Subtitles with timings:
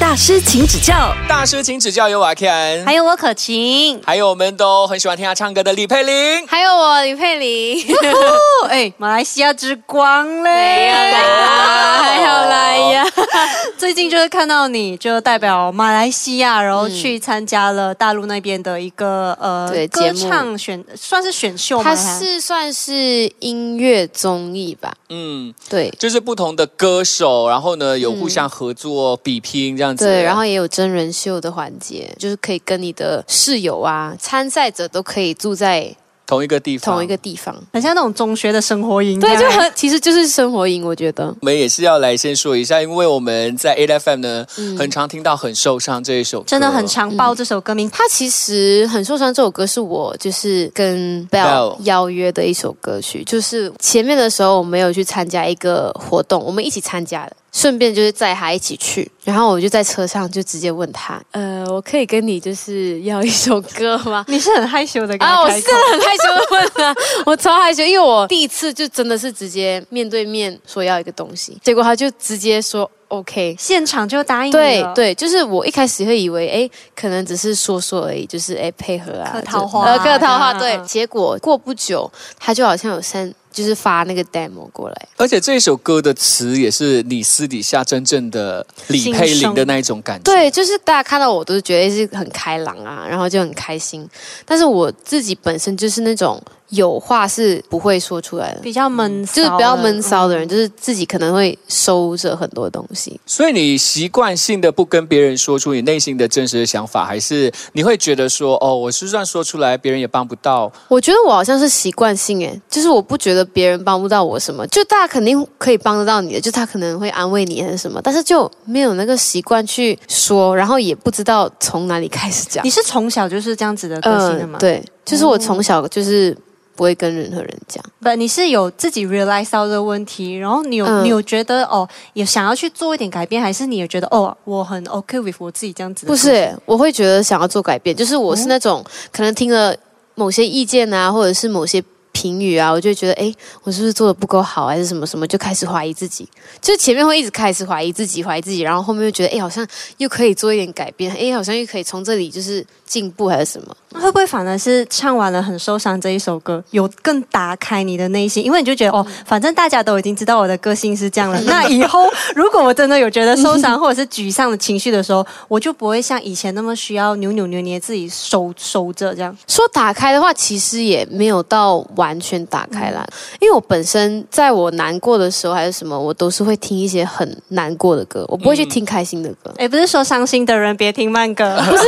[0.00, 1.14] 大师，请指教。
[1.28, 6.44] 大师请指教，有瓦 Ken，还有我可晴，还有我们都很喜欢听他唱歌的李佩玲。
[6.48, 13.05] 还有我李佩玲，哦，哎，马来西亚之光嘞，没有啦，还好来呀。
[13.78, 21.84] 最近就是看到你就代表马来西亚，然后去参加了大陆那边的一个呃歌唱选，算是选秀吗？
[21.84, 24.94] 它是算是音乐综艺吧？
[25.08, 30.04] 嗯，对就是不同的歌手，然后呢有互相合作、比拼这样子。
[30.04, 35.94] 对，然后也有真人秀的环节，就是可以跟你的室友啊、参赛者都可以住在
[36.26, 37.54] 同一个地方，同一个地方。
[37.72, 41.26] 很像那种中学的生活营，对，就很其实就是生活营，我觉得。
[41.40, 47.88] 我们也是要来先说一下，因为我们在 A F M 呢，嗯很常听到《很受伤》这一首歌，真的很常报这首歌名。
[47.90, 53.22] 它其实很受伤，这首歌是我就是跟 Bell Bell 邀约的一首歌曲。
[53.24, 59.10] 就是前面的时候我们有去参加一个活动，我们一起参加的，顺便就是载他一起去。
[59.24, 64.24] 然后我就在车上就直接问他，呃，我可以跟你就是要一首歌吗？
[64.28, 66.94] 你是很害羞的跟啊，我是很害羞的问啊，
[67.26, 73.56] 我超害羞，因为我第一次就真的是直接面对面说要一个东西，结果他就直接说 OK。
[73.58, 80.52] 现场就答应了，对对，就是我一开始会以为，哎，可能只是说说而已，就是哎配合啊，客套话客套话。
[80.52, 85.08] 嗯对嗯，结果过不久，他就好像有删，就是发那个 demo 过来。
[85.16, 90.30] 而且这首歌的词也是你私底下真正的李佩玲的那一种感觉。
[90.30, 94.06] 对，就是大家看到我都是觉得是很开朗啊，然后就很开心。
[94.44, 96.40] 但是我自己本身就是那种
[96.70, 103.20] 有话是不会说出来的，比较闷骚，就是比较闷骚的人，嗯就是自己可能会收着很多东西。
[103.26, 110.72] 所以你习惯性的不跟别人说出你内心的真实的想法，还是你会觉得说，哦，我就算说出来，别人也帮不到。
[110.88, 122.70] 我觉得我好像是习惯性诶，就是我不觉得别人帮不到我什么，就大家肯定可以帮得到你的，就他可能会安慰你还是什么，但是就没有那个习惯去说，然后也不知道从哪里开始讲你。
[122.76, 126.36] 是从小就是这样子的个性的吗？，嗯对，就是我从小就是
[126.76, 127.82] 不会跟任何人讲。
[128.00, 136.14] 不，你是有自己 realize 到这个问题，然后你有、嗯你有觉得哦，有想要去做一点改变，还是你有觉得哦，我很 OK with 我自己这样子不？
[136.14, 139.74] 是，我会觉得想要做改变，就是我是那种、可能听了
[140.14, 141.82] 某些意见啊，或者是某些
[142.16, 143.30] 评语啊，我就会觉得，哎，
[143.62, 146.26] 我是不是做的不够好，还是什么什么，就开始怀疑自己。
[146.62, 149.66] 就是前面会一直开始怀疑自己，怀疑自己，然后后面又觉得，哎，好像
[149.98, 153.76] 又可以做一点改变，哎，好像又可以从这里就是进步，还是什么。
[153.90, 158.42] 那会不会反而是唱完了很受伤这一首歌，有更打开你的内心？
[158.42, 169.36] 因为你就觉得哦，反正大家都已经知道我的个性是这样了， 那以后如果我真的有觉得受伤或者是沮丧的情绪的时候，我就不会像以前那么需要扭扭捏捏自己收收着这样。
[169.46, 173.06] 说打开的话，其实也没有到完全打开啦，
[173.40, 179.52] 因为我本身在我难过的时候还是什么，我都是会听一些很难过的歌，我不会去听开心的歌。
[179.56, 181.84] 哎，不是说伤心的人别听慢歌，不 是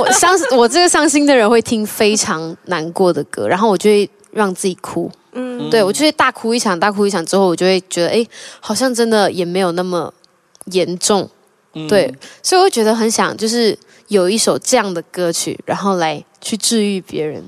[0.00, 5.10] 我伤，我这个伤心的人会听非常难过的歌，然后我就会让自己哭。
[5.32, 8.26] 嗯，对我就会大哭一场，大哭一场之后，我就会觉得，哎，
[8.58, 10.12] 好像真的也没有那么
[10.66, 11.28] 严重。
[11.74, 17.40] 嗯对，所以我会觉得很想，就是有一首这样的歌曲，然后来去治愈别人。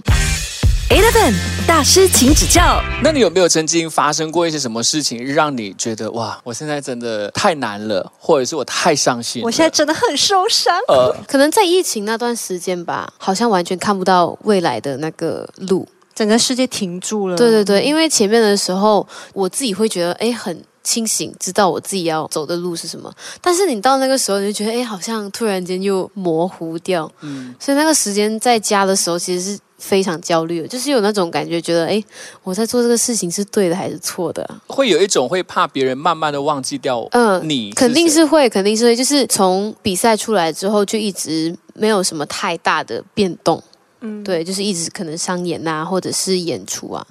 [0.93, 1.33] Eleven
[1.67, 2.79] 大师，请指教。
[3.03, 9.43] 那你有没有曾经发生过一些什么事情，让你觉得哇，我现在真的太难了，或者是我太伤心？
[9.43, 10.79] 我现在真的很受伤。
[10.89, 15.89] 呃，可能在疫情那段时间吧，好像完全看不到未来的那个路。
[16.15, 17.39] 整个世界停住了。
[17.39, 23.11] 对对对，因为前面的时候，我自己会觉得，哎，很清醒，知道我自己要走的路是什么。
[23.41, 27.11] 但是你到那个时候，你就觉得，哎，好像突然间又模糊掉。
[27.23, 32.03] 嗯，所以那个时间在家的时候，其实是非常焦虑，就是有那种感觉，觉得，哎，
[32.45, 34.63] 我在做这个事情是对的还是错的啊？
[34.69, 43.61] 会有一种会怕别人慢慢的忘记掉嗯，你，肯定是会，肯定是会，就是从比赛出来之后，就一直没有什么太大的变动。
[44.05, 47.05] 嗯，对，就是一直可能商演啊，或者是演出啊，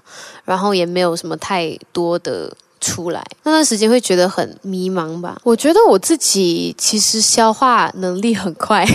[0.45, 3.23] 然后也没有什么太多的出来。
[3.43, 5.39] 那段时间会觉得很迷茫吧。
[5.43, 8.85] 我觉得我自己其实消化能力很快，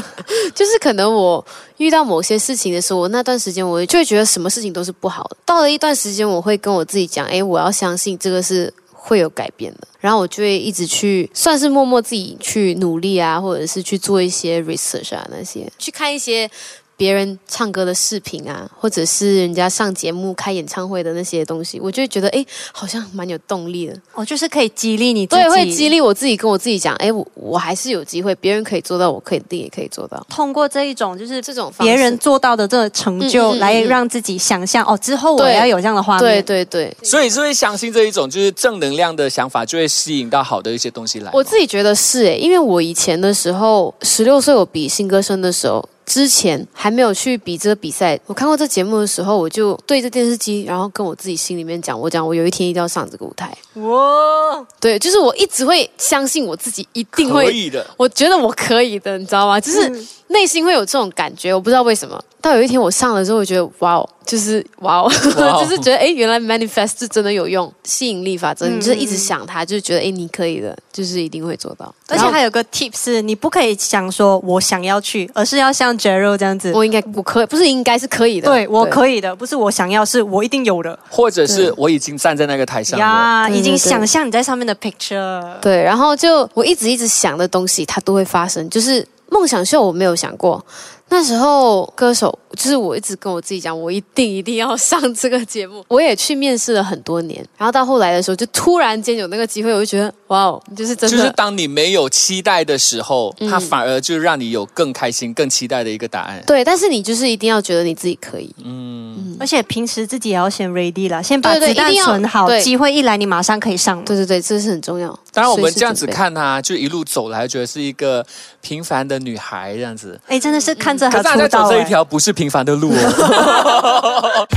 [0.54, 1.42] 就是可能我
[1.78, 5.36] 遇到某些事情的时候，我那段时间我就会觉得什么事情都是不好的。
[5.46, 8.74] 到了一段时间，我会跟我自己讲，诶，我要相信这个是。
[9.08, 16.50] 会有改变的，然后我就会一直去，算是默默自己去努力啊，或者是去做一些 research 啊，那些去看一些
[16.96, 23.94] 别人唱歌的视频啊，或者是人家上节目开演唱会的那些东西，我就会觉得哎，好像蛮有动力的。
[24.14, 30.24] 哦，就是可以激励你自己，对，会激励我自己，跟我自己讲，哎，我我还是有机会，别人可以做到，我肯定也可以做到。
[30.30, 36.44] 通过这一种就是这种别人做到的这个成就，来让自己想象哦，之后我要有这样的画对面。
[36.44, 41.30] 对对，所以是会相信这一种就是正能量的想法，就会吸引到好的一些东西来。
[41.34, 45.86] 我自己觉得是哎，因为我以前的时候，十六岁我比新歌声的时候。
[46.06, 53.52] 之前还没有去比这个比赛，我看过这节目的时候，我就对着电视机，然后跟我自己心里面讲，我讲我有一天一定要上这个舞台。
[53.74, 59.60] 哇，对，就是我一直会相信我自己一定会，可以的，我觉得我可以的，你知道吗？
[59.60, 62.22] 就是内心会有这种感觉，我不知道为什么。
[62.42, 71.92] 到有一天我上了之后，我觉得哇哦，就是哇哦，哇哦 就是觉得哎，原来 manifest 是真的有用，吸引力法则，嗯你就是一直想它，就是觉得哎，你可以的，就是一定会做到。
[72.06, 76.70] 而且还有个 tip 是，你不可以想说我想要去，而是要像 Jero 这样子。
[76.72, 78.86] 我应该我可以，不是应该是可以的，对我。
[78.86, 83.04] 可以的，不是我想要，是我一定有的或者是我已经站在那个台上了。
[83.04, 85.42] 呀，已经想象你在上面的 picture。
[85.60, 88.70] 对，然后就我一直一直想的东西，它都会发生。
[88.70, 89.04] 就是
[89.36, 90.64] 梦想秀，我没有想过。
[91.10, 95.84] 那时候歌手，就是我一直跟我自己讲，我一定一定要上这个节目。
[95.88, 106.42] 我也去面试了很多年，然后到后来的时候，就突然间有那个机会，我就觉得哇哦，就是真的，就是当你没有期待的时候，嗯它反而就让你有更开心、更期待的一个答案。
[106.46, 106.64] 对。
[106.64, 114.04] 但是你就是一定要觉得你自己可以，嗯，而且平时自己也要先 ready 啦，先把子弹存好，对机会一来你马上可以上。
[114.04, 115.08] 对对对，这是很重要。
[115.32, 118.24] 当然我们这样子，看她，就一路走来，觉得是一个
[118.60, 120.18] 平凡的女孩这样子。
[120.26, 121.62] 哎，真的是看着可是她在他出道哎。
[121.64, 124.46] 走这一条不是平平凡的路哦。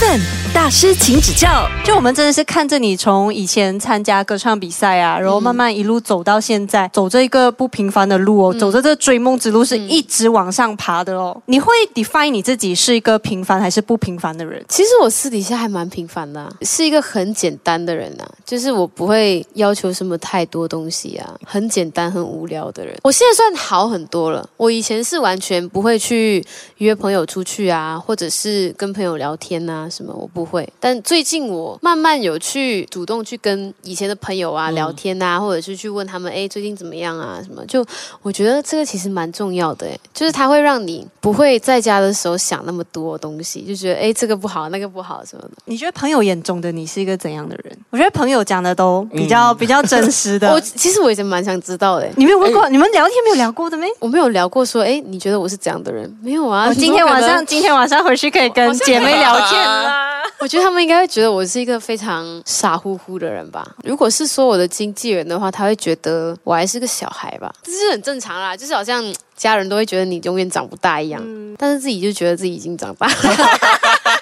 [0.00, 0.20] Eleven
[0.54, 1.68] 大师，请指教。
[1.84, 11.40] 就我们真的是看着你从以前参加歌唱比赛啊，然后慢慢一路走到现在，走这一个不平凡的路哦，走着这追梦之路是一直往上爬的哦。
[11.46, 14.64] 你会 define 你自己是一个平凡还是不平凡的人？
[14.68, 22.96] 其实我私底下还蛮平凡的啊、是一个很简单的人啊，就是我不会要求什么太多东西啊，很简单、很无聊的人。
[23.02, 26.44] 我现在算好很多了，我以前是完全不会去
[26.76, 30.68] 约朋友出去啊，或者是跟朋友聊天啊什么，我不会。
[30.80, 37.84] 但最近我慢慢有去主动去跟以前的朋友啊聊天啊，或者是去问他们，哎，最近怎么样啊什么，就
[38.22, 45.50] 我觉得这个其实蛮重要的，哎，就是它会让你不会在家的时候想那么多东西，就觉得哎这个不好，那个不好什么的。
[45.64, 47.78] 你觉得朋友眼中的你是一个怎样的人？
[47.90, 50.50] 我觉得朋友讲的都比较、比较真实的。
[50.52, 52.68] 我其实我以前蛮想知道的，你没有问过？
[52.68, 53.86] 你们聊天没有聊过的没？
[53.98, 56.18] 我没有聊过说，哎，你觉得我是怎样的人？
[56.22, 56.66] 没有啊。
[56.68, 60.22] 我今天晚上，今天晚上回去可以跟姐妹聊天啦。
[60.40, 63.66] 我觉得他们应该会觉得我是一个非常傻乎乎的人吧。
[63.82, 69.04] 如果是说我的经纪人的话，他会觉得我还是个小孩吧，这是很正常啦，就是好像
[69.36, 71.20] 家人都会觉得你永远长不大一样，
[71.58, 73.08] 但是自己就觉得自己已经长大。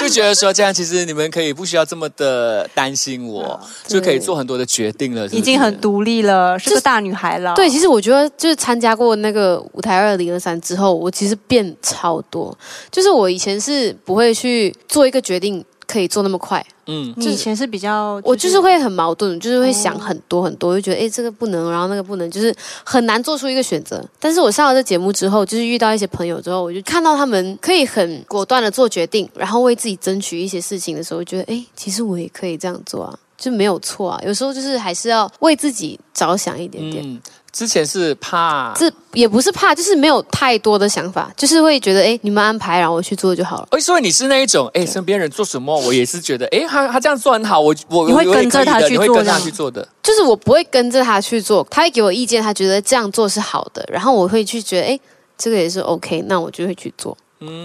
[0.00, 5.28] 就觉得说这样，其实你们可以不需要这么的担心我，就可以做很多的决定了。
[5.28, 7.54] 是是已经很独立了，是个大女孩了。
[7.54, 12.56] 对，其实我觉得就是参加过那个舞台二零二三之后，我其实变超多。
[12.90, 16.64] 就是我以前是不会去做一个决定，可以做那么快。
[16.86, 22.54] 嗯，你以前是比较，我就是会很矛盾，就是会想很多很多，就觉得哎这个不能，然后那个不能，就是
[22.84, 24.04] 很难做出一个选择。
[24.18, 34.20] 但是我上了这节目之后，就是遇到一些朋友之后，我就看到他们可以很果断的做决定，然后为自己争取一些事情的时候，我觉得哎，其实我也可以这样做啊，就没有错啊。
[34.24, 37.04] 有时候就是还是要为自己着想一点点。
[37.04, 37.20] 嗯，
[37.52, 43.68] 之前是怕，这也不是怕，就是没有太多的想法，就是会觉得，哎，你们安排，然后我去做就好了。
[43.72, 49.86] 哎，所以你是那一种，哎，身边人做什么，我也是觉得，哎，他他这样做很好，我我你会跟着他去做这样去做的。
[50.02, 55.00] 就是我不会跟着他去做，他会给我意见，他觉得这样做是好的，然后我会去觉得，哎，
[55.36, 57.16] 这个也是 OK，那我就会去做。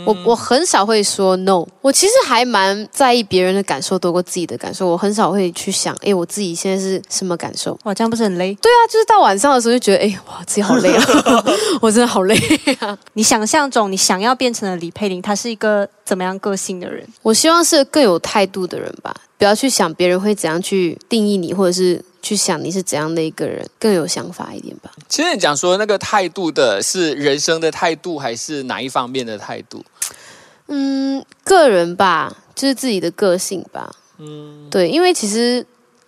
[0.05, 7.77] 我我很少会说 no，我其实还蛮在意别人的感受多过自己的感受，我很少会去想，哎，我自己现在是什么感受？
[7.83, 8.55] 哇，这样不是很累？
[8.61, 11.03] 对啊，就是到晚上的时候就觉得，哎，哇，自己好累啊，
[11.81, 12.35] 我真的好累
[12.79, 12.97] 啊。
[13.13, 17.05] 你想象中你想要变成的李佩玲，她是一个怎么样个性的人？
[17.21, 24.91] 我希望是更有态度的人吧，不要去想别人会怎样去定义你，或者是去想你是怎样的一个人，更有想法一点吧。
[25.07, 29.85] 其实你讲说那个态度的是人生的态度，还是哪一方面的态度？
[30.65, 33.95] 嗯，个人吧，就是自己的个性吧。
[34.17, 35.63] 嗯，对，因为其实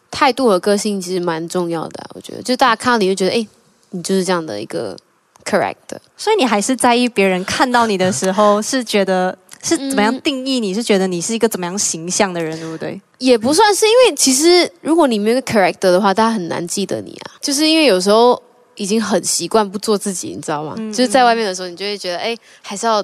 [0.09, 3.47] 态度和个性其实蛮重要的啊、我觉得，就大家看到你就觉得，哎，
[3.91, 4.97] 你就是这样的一个
[5.45, 6.01] correct 的。
[6.17, 10.74] 所以你还是在意别人看到你的时候是觉得是怎么样定义你？
[10.74, 13.00] 是觉得你是一个怎么样形象的人，对不对？
[13.18, 17.32] 也不算是，因为其实如果你没有个 character 的话，大家很难记得你啊。
[17.42, 18.42] 就是因为有时候
[18.76, 20.76] 已经很习惯不做自己，你知道吗？
[20.78, 23.04] 嗯就是在外面的时候，你就会觉得，哎，还是要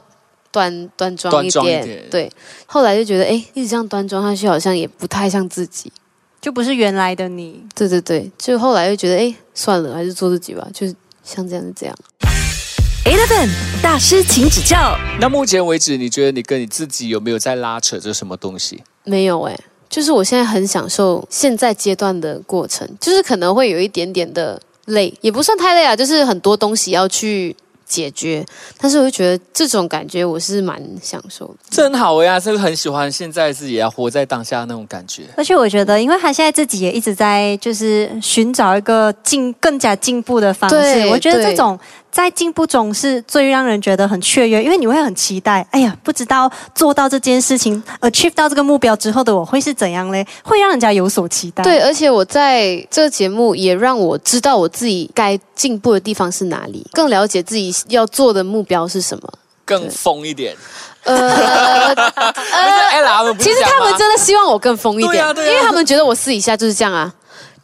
[0.51, 2.07] 端端庄一点。
[2.11, 2.31] 对，
[2.65, 5.91] 后来就觉得，哎，一直这样端庄下去，好像也不太像自己。
[6.39, 7.63] 就不是原来的你。
[7.73, 10.67] 对对对，就后来就觉得，哎，算了，还是做自己吧。
[10.73, 10.93] 就是
[11.23, 11.95] 像这样是这样。
[13.81, 14.97] 大师，请指教。
[15.19, 18.81] 那目前为止，你觉得你跟你自己有没有在拉扯着什么东西？
[19.03, 19.59] 没有哎、
[19.89, 28.45] 就是我现在很享受现在阶段的过程，就是可能会有一点点的累，也不算太累啊，就是很多东西要去解决，
[28.77, 31.55] 但是我就觉得这种感觉我是蛮享受的。
[31.69, 35.23] 这很好呀，是不是很喜欢现在自己啊活在当下那种感觉？
[35.37, 41.79] 而且我觉得，因为他现在自己也一直在就是寻找一个进更加进步的方式，对我觉得这种
[42.11, 50.25] 在进步中是最让人觉得很雀跃，因为你会很期待，哎呀，不知道做到这件事情，achieve 到这个目标之后的我会是怎样嘞？
[50.43, 51.63] 会让人家有所期待。
[51.63, 59.29] 对，而且我在这个节目也让我知道我自己该进步的地方是哪里，更了解自己要做的目标是什么。
[59.65, 60.55] 更疯一点。
[61.03, 61.15] 呃，
[61.95, 67.13] 不 是 ella 他们不是其实他们真的希望我更疯一点，啊啊因为他们觉得我私底下就是这样啊，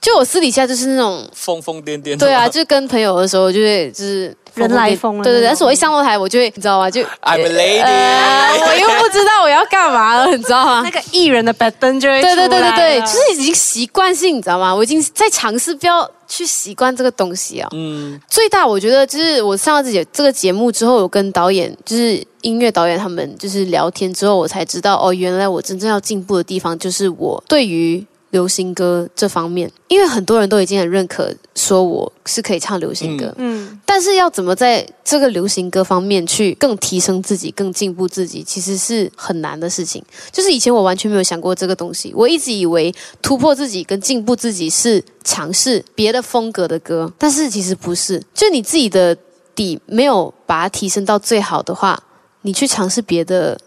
[0.01, 1.25] 就我私底下就是那种。
[1.33, 2.17] 疯疯癫癫的。
[2.17, 5.47] 对啊，就跟朋友的时候，就会就是人来疯了对对对。
[5.47, 6.89] 但是我一上到台，我就会你知道吗？
[6.89, 10.89] 就 I'm a lady 呃我又不知道我要干嘛了，你知道吗那？
[10.91, 14.73] 个艺人的 b a d 就会对对对对对，了就是已经习惯性，你知道吗？
[14.73, 17.67] 我已经在尝试不要去习惯这个东西啊。
[17.73, 40.03] 嗯，最大我觉得就是我上了这节这个节目之后，我跟导演就是音乐导演他们就是聊天之后，我才知道哦，原来我真正要进步的地方就是我对于流行歌这方面，因为很多人都已经很认可说我是可以唱流行歌，嗯，但是要怎么在这个流行歌方面去更提升自己、更进步自己，其实是很难的事情。
[40.31, 48.23] 就是以前我完全没有想过这个东西，我一直以为突破自己跟进步自己是尝试别的风格的歌，但是其实不是。
[48.33, 49.17] 就你自己的
[49.55, 52.01] 底没有把它提升到最好的话，
[52.43, 53.59] 你去尝试别的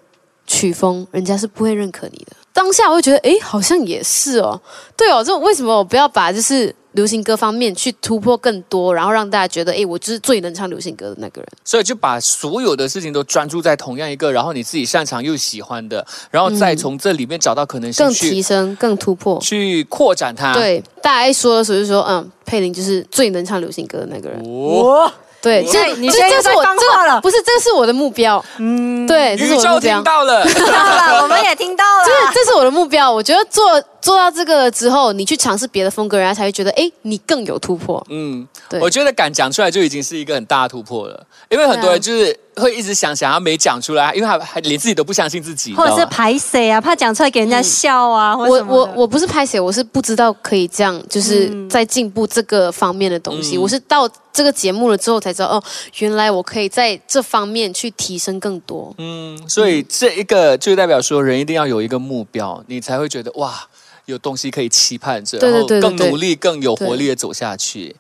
[0.46, 2.36] 曲风，人家是不会认可你的。
[2.62, 4.60] 当下我会觉得，哎，好像也是哦，
[4.96, 11.48] 对哦，这为什么我不要把就是流行歌方面去突破更多，然后让大家觉得，哎，我就是最能唱流行歌的那个人。
[11.64, 19.40] 所以就把所有的事情都专注在同样一个，然后你自己擅长又喜欢的，然后再从这里面找到可能性更去、提升、更突破。
[19.40, 24.40] 去扩展它。，对，大家一说的时候就说，嗯，佩玲就是最能唱流行歌的那个人。
[24.46, 25.10] 哦，
[25.42, 28.42] 对，这你现在又在这这是我放话了这不是，这是我的目标。
[28.58, 30.04] 嗯，对，这是我的目标听。
[30.04, 32.04] 到了， 知道了， 我们也听到了。
[32.06, 33.10] 这这是我的目标。
[33.12, 38.00] 我觉得做做到这个之后，你去尝试别的风格，人家才会觉得，哎，你更有突破。
[38.08, 53.56] 嗯，对我觉得敢讲出来就已经是一个很大的突破了，因为很多人就是会一直想想要没讲出来，因为他还连自己都不相信自己，或者是排谁啊，怕讲出来给人家笑啊，或者我我我不是拍谁，我是不知道可以这样，就是在进步这个方面的东西。
[53.56, 55.62] 嗯我是到这个节目了之后才知道，哦，
[55.98, 58.94] 原来我可以在这方面去提升更多。
[58.98, 63.66] 嗯，所以这一个就代表说，人一定要有一个目标，你才会觉得哇，
[64.06, 67.94] 有东西可以期盼着，对对然后对对对更努力、更有活力的走下去。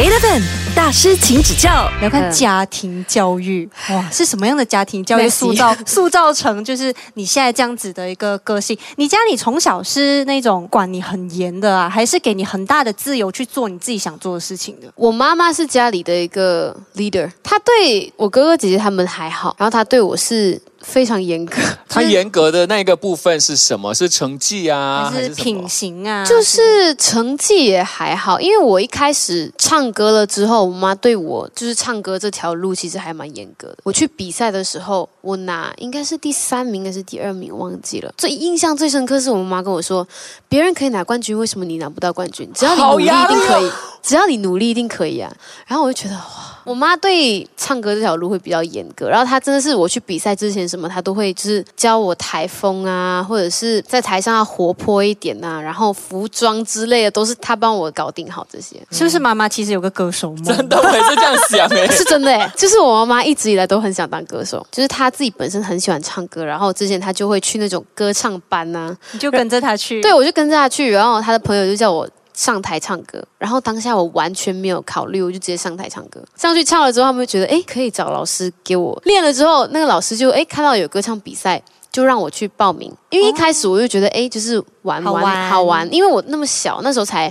[0.00, 0.42] Eleven
[0.74, 1.86] 大师，请指教。
[2.00, 8.78] 要看家庭教育哇，是什么样的家庭教育塑造塑造成就是你现在这样子的一个个性？
[8.96, 14.90] 你家里从小是那种管你很严的啊，还是给你很大的自由去做你自己想做的事情的？
[14.94, 23.94] 我妈妈是家里的一个 leader，她对我哥哥姐姐他们还好，然后她对我是非常严格， 他严格的那个部分是什么？
[23.94, 26.24] 是成绩啊，还是品行啊？
[26.24, 33.76] 就是成绩也还好，因为我一开始唱歌了之后，我妈对我就是唱歌这条路其实还蛮严格的。
[33.82, 38.12] 我去比赛的时候，我拿应该是第三名还是第二名，忘记了。
[38.16, 40.06] 最印象最深刻是我妈跟我说，
[40.48, 42.50] 别人可以拿冠军，为什么你拿不到冠军？
[42.54, 43.72] 只要你努力一定可以哦，
[44.02, 45.30] 只要你努力一定可以啊。
[45.66, 46.39] 然后我就觉得哇。
[46.64, 58.76] 我妈对唱歌这条路会比较严格，然后她真的是我去比赛之前什么，她都会就是教我台风啊，或者是在台上要活泼一点呐、然后服装之类的都是她帮我搞定好这些。
[58.90, 60.44] 是不是妈妈其实有个歌手梦？
[60.44, 70.00] 真的，我也是这样想哎、 是真的哎，就是我妈妈一直以来都很想当歌手，就是她自己本身很喜欢唱歌，然后之前她就会去那种歌唱班呐、你就跟着她去。
[70.02, 72.08] 对，我就跟着她去，然后她的朋友就叫我
[72.40, 76.18] 上台唱歌，然后当下我完全没有考虑，我就直接上台唱歌。
[76.36, 81.62] 上去唱了之后，他们就觉得哎，可以找老师给我练了之后，那个老师就哎看到有歌唱比赛。
[81.92, 87.28] 就让我去报名，因为一开始我就觉得，哎、就是玩玩好玩好玩，因为我那么小，那时候才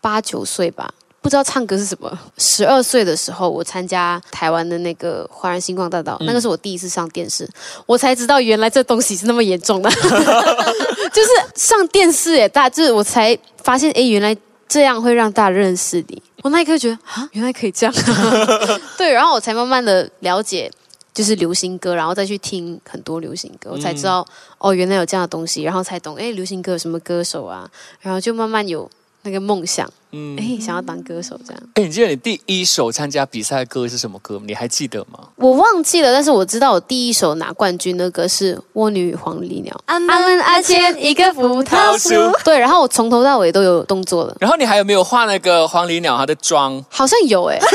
[0.00, 0.88] 八九岁吧，
[1.20, 2.18] 不知道唱歌是什么。
[2.36, 7.48] 十二岁的时候，我参加台湾的那个华人星光大道，那个是我第一次上电视，
[7.86, 9.90] 我才知道原来这东西是那么严重的，
[11.12, 14.36] 就是上电视哎，大就是我才发现，哎，原来
[14.68, 16.22] 这样会让大家认识你。
[16.42, 17.94] 我那一刻觉得啊，原来可以这样，
[18.96, 20.70] 对，然后我才慢慢的了解。
[21.14, 24.24] 就是流行歌，然后再去听很多流行歌，我才知道
[24.58, 28.88] 哦，原来有这样的东西，然后才懂哎，流行歌有什么歌手啊，然后就慢慢有
[29.22, 31.62] 那个梦想，嗯，哎，想要当歌手这样。
[31.74, 34.44] 哎，你记得你第一首参加比赛的歌是什么歌吗？
[34.46, 35.18] 你还记得吗？
[35.36, 39.74] 我忘记了，但是我知道我第一首拿冠军的歌是《蜗牛与黄鹂鸟》。
[39.86, 42.14] 阿门阿坚一个葡萄树。
[42.44, 44.36] 对，然后我从头到尾都有动作了。
[44.40, 46.84] 然后你还有没有画那个黄鹂鸟它的妆？
[46.88, 47.58] 好像有哎。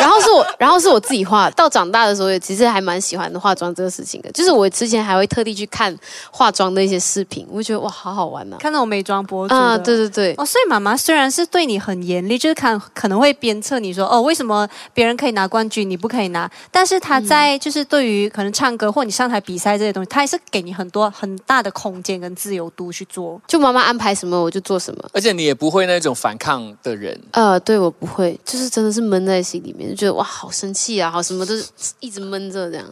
[0.00, 1.50] 然后是我，然后是我自己画。
[1.50, 4.30] 到长大的时候，也其实还蛮喜欢的化妆这个事情的。
[4.30, 5.94] 就是我之前还会特地去看
[6.30, 8.56] 化妆的一些视频，我觉得哇，好好玩呐！
[8.60, 10.34] 看那种美妆博主啊，对对对。
[10.38, 16.50] 哦，所以妈妈虽然是对你很严厉，就是看可能会鞭策你说，哦，为什么别人可以拿冠军，你不可以拿？
[16.70, 23.40] 但是他在就是对于可能唱歌或你上台比赛这些东西，他还是给你很多很大的空间跟自由度去做。
[23.46, 27.18] 就妈妈安排什么我就做什么，而且你也不会那种反抗的人。
[27.32, 29.88] 呃，对我不会，就是真的是闷在心里面。
[29.90, 31.64] 就觉得哇，好生气啊，好什么都是
[32.00, 32.86] 一直闷着这样。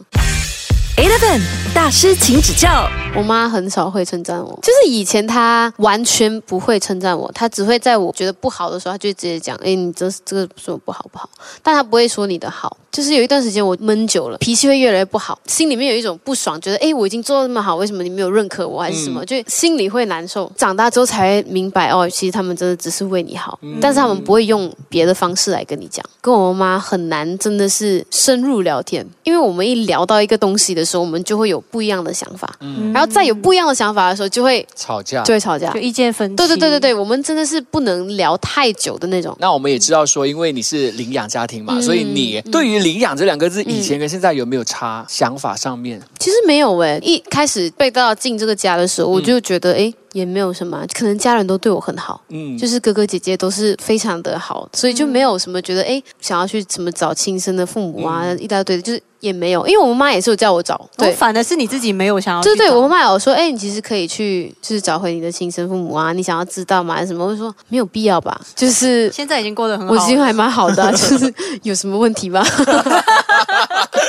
[0.97, 1.39] Eleven
[1.75, 2.89] 大师，请指教。
[3.15, 11.29] 我妈很少会称赞我，就是以前她完全不会称赞我，她只会在我觉得不好的时候，她就直接讲：“哎，你这这个说不好不好。”
[11.61, 12.75] 但她不会说你的好。
[12.89, 19.23] 就是有一段时间我闷久了，脾气会越来越不好，心里面有一种不爽，觉得哎，我已经做的那么好，为什么你没有认可我，还是什么？
[19.23, 20.51] 就心里会难受。
[20.57, 26.03] 长大之后才明白，哦，其实他们真的只是为你好，但是他们不会用别的方式来跟你讲。
[26.21, 32.57] 跟我妈妈很难，真的是深入聊天，因为我们一聊到一个东西的时候，我们就会有不一样的想法，
[32.93, 36.35] 然后再有不一样的想法的时候，就会吵架，就会吵架，就意见分歧。
[36.37, 39.35] 对对对对对，我们真的是不能聊太久的那种。
[39.39, 43.57] 那我们也知道说，因为你是领养家庭嘛，所以你对于领养这两个字。
[43.67, 45.05] 以前跟现在有没有差？
[45.09, 46.97] 想法上面其实没有诶。
[47.03, 49.93] 一开始被带到进这个家的时候，我就觉得诶。
[50.17, 67.05] 也没有什么，可能家人都对我很好，嗯，就是哥哥姐姐都是非常的好，所以就没有什么觉得哎，想要去什么找亲生的父母啊，一大堆的，就是也没有，因为我妈妈也是有叫我找，对，反而是你自己没有想要，对对，我妈妈有说，哎，你其实可以去，就是找回你的亲生父母啊，你想要知道吗？
[67.05, 67.23] 什么？
[67.23, 71.31] 我说没有必要吧，就是现在已经过得很好，我心还蛮好的， 就是
[71.61, 72.43] 有什么问题吗？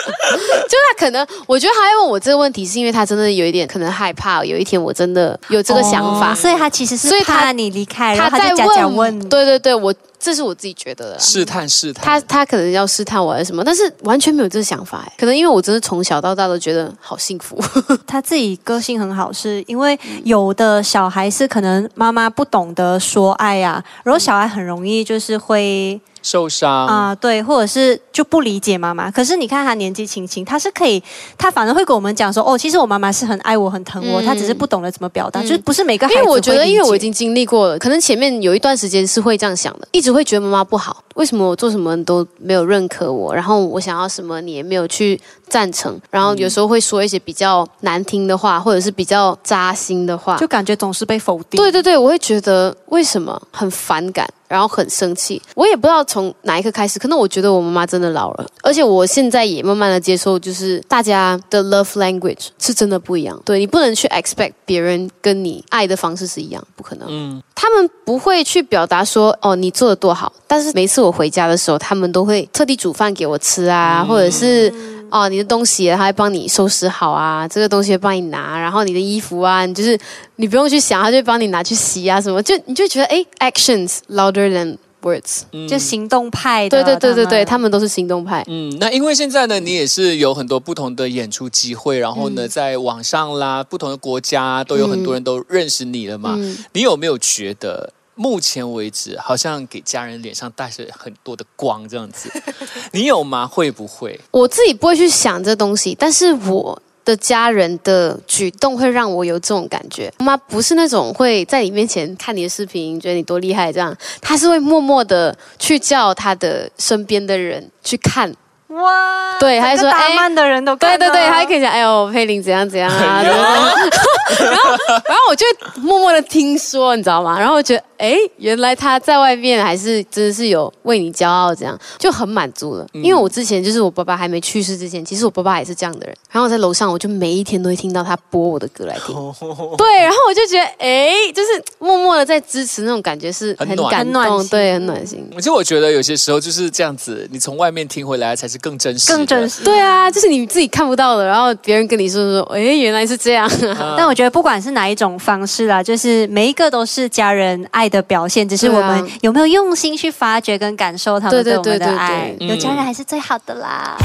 [0.68, 8.54] 就他可能，我觉得他问我这个问题，是因为他真的有一点可能害怕，有一天我真的有这个想法，所以他其实是怕你离开，他在
[8.96, 17.56] 问，对对对，我这是我自己觉得的，试探试探，他他可能要试探我还是什么，但是完全没有这个想法哎，可能因为我真的从小到大都觉得好幸福，
[18.06, 26.00] 他自己个性很好，是因为有的小孩是可能妈妈不懂得说爱呀，然后小孩很容易就是会。
[26.20, 29.08] 受伤啊，对，或者是就不理解妈妈。
[29.08, 31.02] 可是你看他年纪轻轻，他是可以，
[31.38, 36.18] 他反而会跟我们讲说，哦，其实我妈妈是很爱我、很疼我，他只是不懂得怎么表达，就是不是每个孩子。
[36.18, 51.58] 因为我觉得，因为我已经经历过了，可能前面有一段时间是会这样想的，一直只会觉得妈妈不好，为什么我做什么都没有认可我，然后我想要什么你也没有去赞成，然后有时候会说一些比较难听的话，或者是比较扎心的话，就感觉总是被否定。
[51.60, 54.28] 对对对，我会觉得为什么很反感。
[54.48, 63.38] 然后很生气，我也不知道从哪一刻开始，可能我觉得我妈妈真的老了，而且我现在也慢慢的接受，就是大家的 love language 是真的不一样。
[63.44, 67.06] 对你不能去 expect 别人跟你爱的方式是一样，不可能。
[67.10, 74.72] 嗯，他们不会去表达说哦你做的多好，但是每次我回家的时候，他们都会特地煮饭给我吃啊，或者是。
[75.10, 79.98] 哦，你的东西他会帮你收拾好啊，这个东西会帮你拿，然后你的衣服啊，你就是
[80.36, 86.68] 你不用去想，他就帮你拿去洗啊，什么就你就觉得哎，actions louder than words，就行动派。
[86.68, 88.44] 对对对对对，他们都是行动派。
[88.48, 96.38] 嗯，那因为现在呢，你也是有很多不同的演出机会，然后呢，在网上啦，不同的国家都有很多人都认识你了嘛。
[96.74, 97.94] 你有没有觉得？
[98.18, 102.28] 目前为止，好像给家人脸上带着很多的光，这样子，
[102.90, 103.46] 你有吗？
[103.46, 104.20] 会不会？
[104.32, 110.12] 我自己不会去想这东西，但是我的家人的举动会让我有这种感觉。
[110.18, 118.34] 妈不是那种会在你面前看你的视频，觉得你多厉害这样，她是会默默的去叫他的身边的人去看。
[118.68, 123.22] 哇，对，还说哎，慢的人都对对对，还可以讲哎呦，佩玲怎样怎样啊，
[124.38, 124.70] 然后
[125.06, 125.44] 然后我就
[125.80, 127.38] 默默的听说，你知道吗？
[127.38, 127.82] 然后我觉得。
[127.98, 132.86] 哎，原来他在外面还是真的是有为你骄傲，这样就很满足了。
[132.92, 136.16] 因为我之前就是我爸爸还没去世之前，其实我爸爸也是这样的人。
[136.30, 139.12] 然后我在楼上，我就每一天都会听到他播我的歌来听。
[139.76, 141.48] 对，然后我就觉得，哎，就是
[141.80, 145.28] 默默的在支持那种感觉是很感动，对，很暖心。
[145.32, 149.64] 其实我觉得有些时候就是这样子，你从外面听回来才是更真实、更真实。
[149.64, 153.50] 对啊，就是你自己看不到的，然后别人跟你说说，哎，原来是这样。
[153.98, 162.34] 但我觉觉得不管是哪一种方式啦，就是每一个都是家人爱的表现，只是我们有没有用心去发掘跟感受他们对我们的爱。
[162.40, 163.96] 有家人还是最好的啦。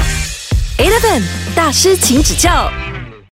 [0.78, 1.20] Eleven
[1.56, 2.70] 大师，请指教。